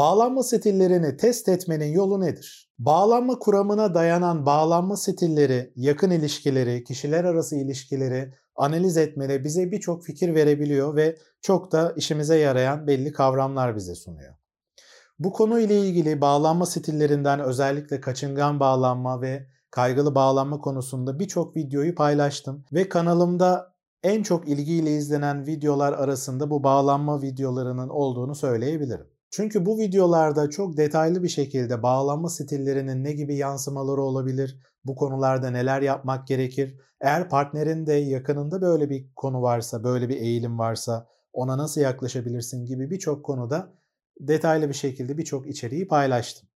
[0.00, 2.72] Bağlanma stillerini test etmenin yolu nedir?
[2.78, 10.34] Bağlanma kuramına dayanan bağlanma stilleri, yakın ilişkileri, kişiler arası ilişkileri analiz etmede bize birçok fikir
[10.34, 14.34] verebiliyor ve çok da işimize yarayan belli kavramlar bize sunuyor.
[15.18, 21.94] Bu konu ile ilgili bağlanma stillerinden özellikle kaçıngan bağlanma ve kaygılı bağlanma konusunda birçok videoyu
[21.94, 29.09] paylaştım ve kanalımda en çok ilgiyle izlenen videolar arasında bu bağlanma videolarının olduğunu söyleyebilirim.
[29.30, 35.50] Çünkü bu videolarda çok detaylı bir şekilde bağlanma stillerinin ne gibi yansımaları olabilir, bu konularda
[35.50, 41.06] neler yapmak gerekir, eğer partnerin de yakınında böyle bir konu varsa, böyle bir eğilim varsa
[41.32, 43.72] ona nasıl yaklaşabilirsin gibi birçok konuda
[44.20, 46.48] detaylı bir şekilde birçok içeriği paylaştım.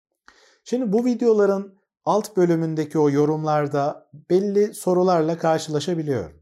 [0.64, 6.32] Şimdi bu videoların alt bölümündeki o yorumlarda belli sorularla karşılaşabiliyorum.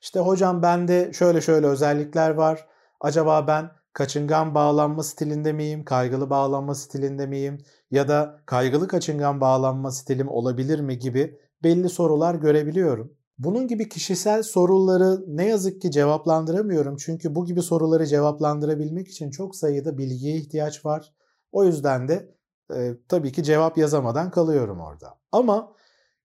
[0.00, 2.66] İşte hocam bende şöyle şöyle özellikler var.
[3.00, 7.58] Acaba ben kaçıngan bağlanma stilinde miyim, kaygılı bağlanma stilinde miyim
[7.90, 13.16] ya da kaygılı kaçıngan bağlanma stilim olabilir mi gibi belli sorular görebiliyorum.
[13.38, 16.96] Bunun gibi kişisel soruları ne yazık ki cevaplandıramıyorum.
[16.96, 21.14] Çünkü bu gibi soruları cevaplandırabilmek için çok sayıda bilgiye ihtiyaç var.
[21.52, 22.34] O yüzden de
[22.74, 25.18] e, tabii ki cevap yazamadan kalıyorum orada.
[25.32, 25.72] Ama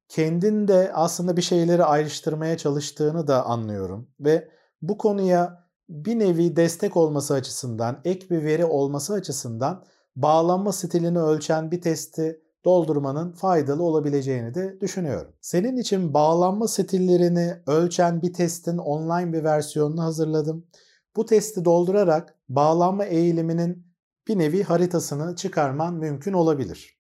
[0.08, 7.34] kendinde aslında bir şeyleri ayrıştırmaya çalıştığını da anlıyorum ve bu konuya bir nevi destek olması
[7.34, 9.84] açısından, ek bir veri olması açısından
[10.16, 15.34] bağlanma stilini ölçen bir testi doldurmanın faydalı olabileceğini de düşünüyorum.
[15.42, 20.68] Senin için bağlanma stillerini ölçen bir testin online bir versiyonunu hazırladım.
[21.16, 23.88] Bu testi doldurarak bağlanma eğiliminin
[24.28, 26.99] bir nevi haritasını çıkarman mümkün olabilir.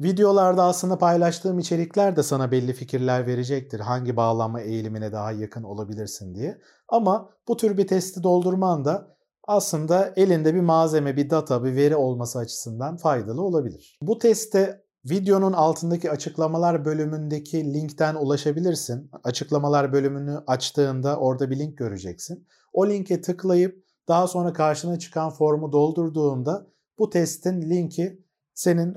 [0.00, 3.80] Videolarda aslında paylaştığım içerikler de sana belli fikirler verecektir.
[3.80, 6.58] Hangi bağlanma eğilimine daha yakın olabilirsin diye.
[6.88, 9.16] Ama bu tür bir testi doldurman da
[9.48, 13.98] aslında elinde bir malzeme, bir data, bir veri olması açısından faydalı olabilir.
[14.02, 19.10] Bu teste videonun altındaki açıklamalar bölümündeki linkten ulaşabilirsin.
[19.24, 22.46] Açıklamalar bölümünü açtığında orada bir link göreceksin.
[22.72, 26.66] O linke tıklayıp daha sonra karşına çıkan formu doldurduğunda
[26.98, 28.22] bu testin linki
[28.54, 28.94] senin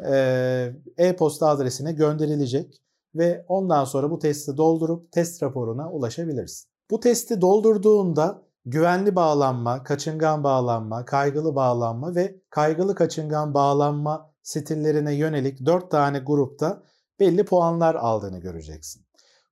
[0.97, 2.81] e-posta adresine gönderilecek
[3.15, 6.69] ve ondan sonra bu testi doldurup test raporuna ulaşabilirsin.
[6.91, 15.65] Bu testi doldurduğunda güvenli bağlanma, kaçıngan bağlanma, kaygılı bağlanma ve kaygılı kaçıngan bağlanma stillerine yönelik
[15.65, 16.83] 4 tane grupta
[17.19, 19.05] belli puanlar aldığını göreceksin.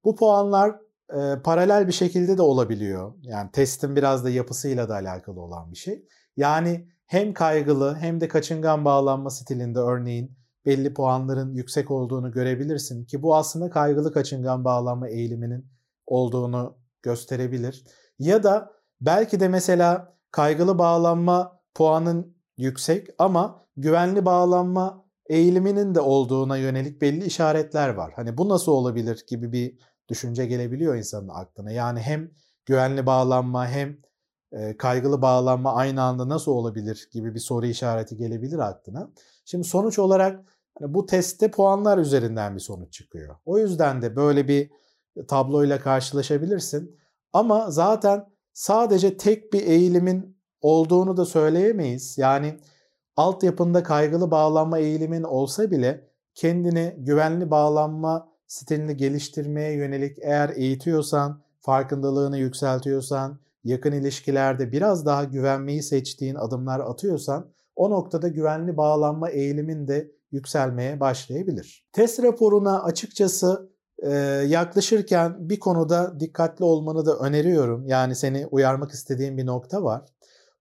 [0.03, 0.75] Bu puanlar
[1.09, 3.13] e, paralel bir şekilde de olabiliyor.
[3.22, 6.06] Yani testin biraz da yapısıyla da alakalı olan bir şey.
[6.38, 13.22] Yani hem kaygılı hem de kaçıngan bağlanma stilinde örneğin belli puanların yüksek olduğunu görebilirsin ki
[13.24, 15.66] bu aslında kaygılı kaçıngan bağlanma eğiliminin
[16.06, 17.84] olduğunu gösterebilir.
[18.19, 18.72] Ya da
[19.02, 27.25] belki de mesela kaygılı bağlanma puanın yüksek ama güvenli bağlanma eğiliminin de olduğuna yönelik belli
[27.25, 28.13] işaretler var.
[28.16, 31.72] Hani bu nasıl olabilir gibi bir düşünce gelebiliyor insanın aklına.
[31.72, 32.31] Yani hem
[32.66, 33.97] güvenli bağlanma hem
[34.78, 39.12] kaygılı bağlanma aynı anda nasıl olabilir gibi bir soru işareti gelebilir aklına.
[39.46, 40.40] Şimdi sonuç olarak
[40.80, 43.36] hani bu testte puanlar üzerinden bir sonuç çıkıyor.
[43.46, 44.72] O yüzden de böyle bir
[45.28, 47.00] tabloyla karşılaşabilirsin.
[47.34, 52.18] Ama zaten sadece tek bir eğilimin olduğunu da söyleyemeyiz.
[52.18, 52.59] Yani
[53.16, 62.38] altyapında kaygılı bağlanma eğilimin olsa bile kendini güvenli bağlanma stilini geliştirmeye yönelik eğer eğitiyorsan, farkındalığını
[62.38, 70.12] yükseltiyorsan, yakın ilişkilerde biraz daha güvenmeyi seçtiğin adımlar atıyorsan o noktada güvenli bağlanma eğilimin de
[70.31, 71.88] yükselmeye başlayabilir.
[71.91, 74.12] Test raporuna açıkçası e,
[74.47, 77.88] yaklaşırken bir konuda dikkatli olmanı da öneriyorum.
[77.88, 80.06] Yani seni uyarmak istediğim bir nokta var.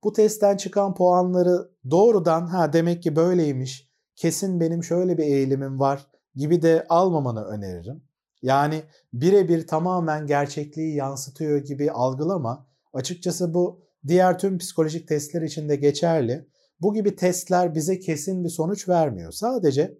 [0.04, 6.06] Bu testten çıkan puanları doğrudan ha demek ki böyleymiş, kesin benim şöyle bir eğilimim var
[6.34, 8.02] gibi de almamanı öneririm.
[8.42, 8.82] Yani
[9.12, 12.66] birebir tamamen gerçekliği yansıtıyor gibi algılama.
[12.92, 16.48] Açıkçası bu diğer tüm psikolojik testler için de geçerli.
[16.80, 19.32] Bu gibi testler bize kesin bir sonuç vermiyor.
[19.32, 19.98] Sadece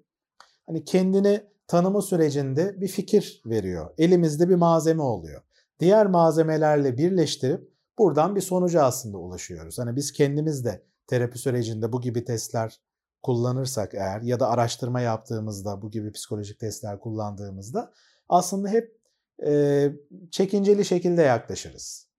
[0.66, 3.90] hani kendini tanıma sürecinde bir fikir veriyor.
[3.98, 5.42] Elimizde bir malzeme oluyor.
[5.80, 9.78] Diğer malzemelerle birleştirip buradan bir sonuca aslında ulaşıyoruz.
[9.78, 12.80] Hani biz kendimiz de terapi sürecinde bu gibi testler
[13.22, 17.92] kullanırsak eğer ya da araştırma yaptığımızda bu gibi psikolojik testler kullandığımızda
[18.28, 18.98] aslında hep
[19.46, 19.92] e,
[20.30, 22.11] çekinceli şekilde yaklaşırız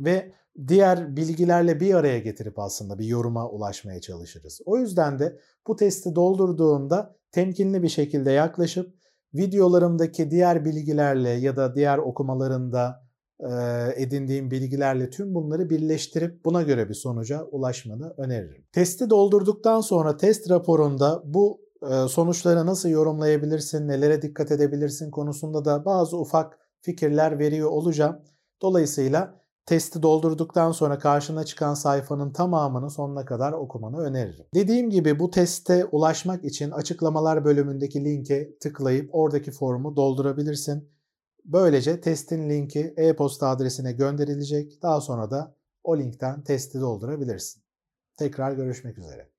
[0.00, 0.32] ve
[0.68, 4.60] diğer bilgilerle bir araya getirip aslında bir yoruma ulaşmaya çalışırız.
[4.66, 8.94] O yüzden de bu testi doldurduğunda temkinli bir şekilde yaklaşıp
[9.34, 13.10] videolarımdaki diğer bilgilerle ya da diğer okumalarında
[13.96, 18.64] edindiğim bilgilerle tüm bunları birleştirip buna göre bir sonuca ulaşmanı öneririm.
[18.72, 21.60] Testi doldurduktan sonra test raporunda bu
[22.08, 28.22] sonuçları nasıl yorumlayabilirsin, nelere dikkat edebilirsin konusunda da bazı ufak fikirler veriyor olacağım.
[28.62, 29.39] Dolayısıyla
[29.70, 34.44] testi doldurduktan sonra karşına çıkan sayfanın tamamını sonuna kadar okumanı öneririm.
[34.54, 40.88] Dediğim gibi bu teste ulaşmak için açıklamalar bölümündeki linke tıklayıp oradaki formu doldurabilirsin.
[41.44, 44.82] Böylece testin linki e-posta adresine gönderilecek.
[44.82, 47.62] Daha sonra da o linkten testi doldurabilirsin.
[48.18, 49.30] Tekrar görüşmek üzere.